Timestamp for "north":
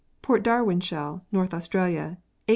1.31-1.53